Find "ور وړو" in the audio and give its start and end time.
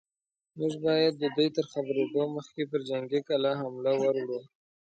4.01-4.39